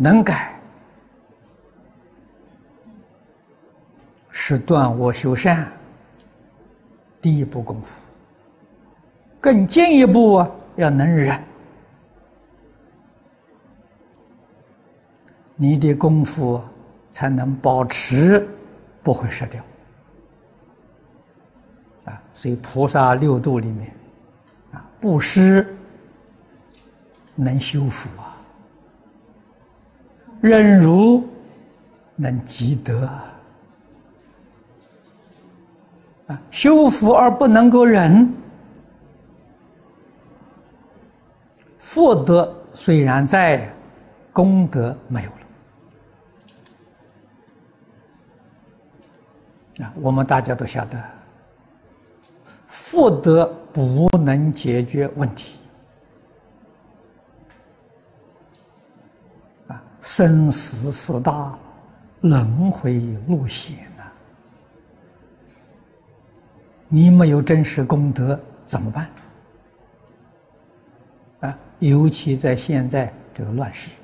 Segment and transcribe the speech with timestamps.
[0.00, 0.56] 能改，
[4.30, 5.66] 是断恶修善
[7.20, 8.00] 第一步功夫。
[9.40, 11.42] 更进一步啊，要能忍，
[15.56, 16.62] 你的功夫
[17.10, 18.48] 才能保持
[19.02, 19.60] 不会失掉。
[22.04, 23.92] 啊，所以菩萨六度里面，
[24.70, 25.76] 啊，布施
[27.34, 28.36] 能修复啊，
[30.40, 31.26] 忍辱
[32.16, 33.08] 能积德
[36.26, 38.32] 啊，修复而不能够忍。
[41.78, 43.68] 福德虽然在，
[44.32, 45.30] 功德没有
[49.78, 49.86] 了。
[49.86, 51.02] 啊，我们大家都晓得，
[52.66, 55.57] 福德不能解决问题。
[60.08, 61.58] 生死事大，
[62.22, 64.04] 轮回路险呐。
[66.88, 69.10] 你没有真实功德怎么办？
[71.40, 74.00] 啊尤其在现在这个乱世，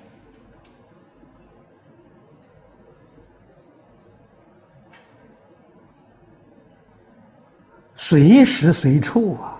[7.96, 9.58] 随时随处啊，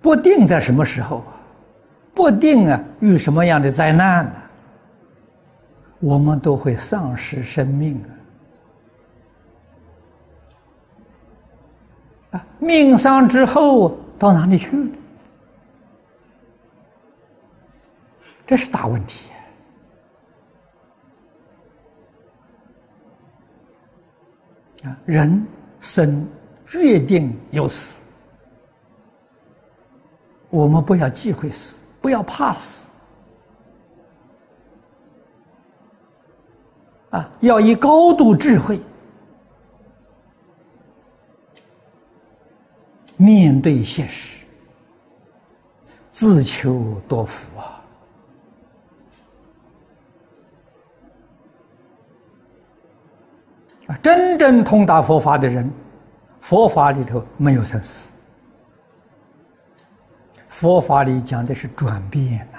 [0.00, 1.39] 不定在什么时候啊，
[2.20, 4.32] 不定啊遇什么样的灾难呢？
[6.00, 7.98] 我们都会丧失生命
[12.32, 12.36] 啊。
[12.36, 14.90] 啊，命丧之后到哪里去了？
[18.46, 19.30] 这是大问题
[24.84, 24.94] 啊！
[25.06, 25.46] 人
[25.80, 26.28] 生
[26.66, 28.02] 决定有死，
[30.50, 32.88] 我们不要忌讳死，要怕死，
[37.10, 38.80] 啊，要以高度智慧。
[43.16, 44.46] 面对现实，
[46.10, 47.58] 自求多福！
[53.86, 55.70] 啊，真正通达佛法的人，
[56.40, 58.08] 佛法里头没有生死，
[60.50, 62.58] 佛法里讲的是转变呐，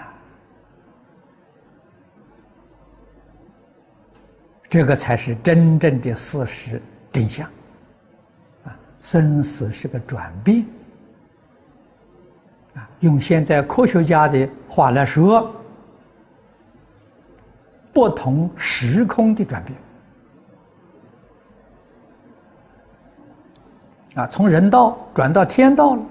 [4.69, 6.81] 这个才是真正的事实
[7.11, 7.45] 真相。
[8.63, 8.73] 啊。
[9.01, 10.65] 生死是个转变，
[12.75, 15.53] 啊，用现在科学家的话来说，
[17.91, 19.77] 不同时空的转变，
[24.15, 26.03] 啊，从人道转到天道了，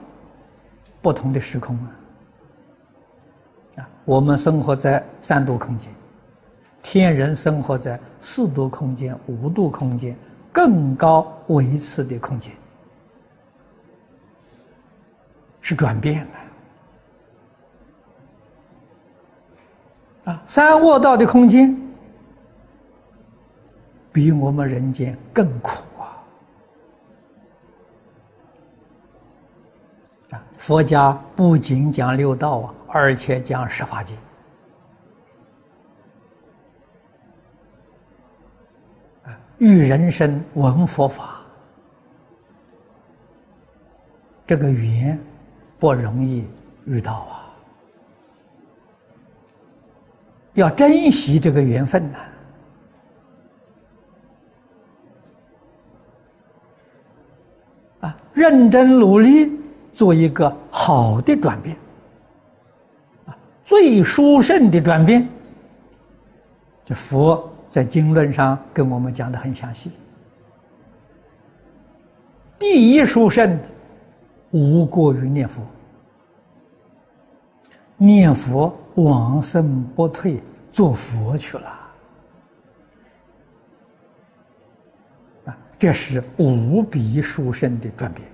[1.03, 1.97] 不同的时空啊，
[3.77, 5.93] 啊，我们生活在三度空间，
[6.83, 10.17] 天人生活在四度空间、五度空间，
[10.53, 12.53] 更高维次的空间。
[15.63, 16.27] 是转变
[20.25, 20.43] 了啊！
[20.47, 21.77] 三卧道的空间
[24.11, 25.83] 比我们人间更苦
[30.31, 30.43] 啊！
[30.57, 34.15] 佛家不仅讲六道啊，而且讲十法界
[39.25, 41.41] 啊，遇人生闻佛法，
[44.47, 45.19] 这个缘。
[45.79, 46.47] 不容易
[46.85, 47.41] 遇到啊！
[50.53, 52.19] 要珍惜这个缘分呐！
[58.01, 59.59] 啊，认真努力
[59.91, 61.77] 做一个好的转变，
[63.27, 65.29] 啊，最殊胜的转变。
[66.85, 69.91] 这佛在经论上跟我们讲的很详细。
[72.59, 73.59] 第一殊胜。
[74.53, 75.63] 无过于念佛，
[77.97, 80.43] 念佛往生不退，
[80.73, 81.69] 做佛去了。
[85.45, 88.27] 啊，这是无比殊胜的转变。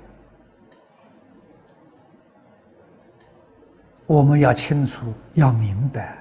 [4.07, 6.17] 我们要清楚，要明白，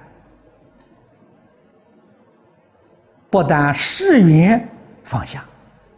[3.30, 4.68] 不但誓愿
[5.04, 5.44] 放下，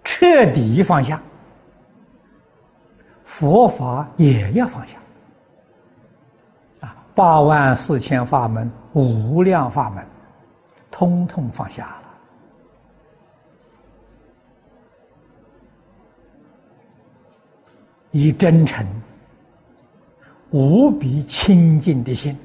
[0.05, 1.23] 彻底放下。
[3.25, 4.99] 佛法也要放下，
[6.81, 10.06] 啊，八万四千法门，无量法门，
[10.90, 12.02] 通通放下了，
[18.11, 18.87] 以真诚、
[20.50, 22.36] 无比清净的心。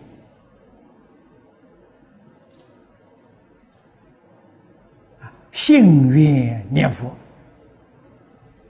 [5.21, 7.15] 啊幸运念佛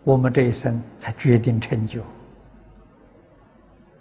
[0.04, 2.04] 我们这一生才决定成就。